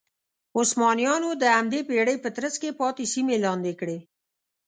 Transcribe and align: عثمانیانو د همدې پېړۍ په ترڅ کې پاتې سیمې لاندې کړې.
عثمانیانو 0.59 1.29
د 1.41 1.43
همدې 1.57 1.79
پېړۍ 1.89 2.17
په 2.23 2.29
ترڅ 2.35 2.53
کې 2.61 2.77
پاتې 2.79 3.03
سیمې 3.13 3.35
لاندې 3.45 3.73
کړې. 3.79 3.97